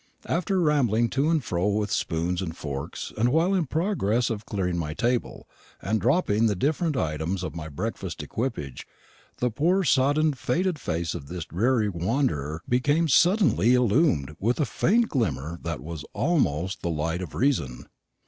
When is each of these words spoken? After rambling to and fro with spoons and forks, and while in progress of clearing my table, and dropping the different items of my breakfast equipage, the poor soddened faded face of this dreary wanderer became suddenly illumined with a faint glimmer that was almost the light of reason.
After 0.25 0.59
rambling 0.59 1.09
to 1.09 1.29
and 1.29 1.43
fro 1.43 1.67
with 1.67 1.91
spoons 1.91 2.41
and 2.41 2.57
forks, 2.57 3.13
and 3.15 3.29
while 3.31 3.53
in 3.53 3.67
progress 3.67 4.31
of 4.31 4.47
clearing 4.47 4.75
my 4.79 4.95
table, 4.95 5.47
and 5.79 6.01
dropping 6.01 6.47
the 6.47 6.55
different 6.55 6.97
items 6.97 7.43
of 7.43 7.55
my 7.55 7.69
breakfast 7.69 8.23
equipage, 8.23 8.87
the 9.37 9.51
poor 9.51 9.83
soddened 9.83 10.39
faded 10.39 10.79
face 10.79 11.13
of 11.13 11.27
this 11.27 11.45
dreary 11.45 11.87
wanderer 11.89 12.63
became 12.67 13.07
suddenly 13.07 13.75
illumined 13.75 14.35
with 14.39 14.59
a 14.59 14.65
faint 14.65 15.07
glimmer 15.07 15.59
that 15.61 15.81
was 15.81 16.03
almost 16.13 16.81
the 16.81 16.89
light 16.89 17.21
of 17.21 17.35
reason. 17.35 17.85